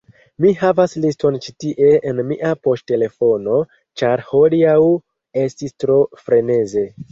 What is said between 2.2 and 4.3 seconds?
mia poŝtelefono ĉar